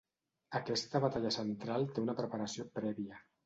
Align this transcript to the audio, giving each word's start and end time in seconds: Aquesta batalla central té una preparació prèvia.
Aquesta 0.59 1.01
batalla 1.03 1.33
central 1.37 1.87
té 1.95 2.05
una 2.07 2.19
preparació 2.25 2.69
prèvia. 2.81 3.25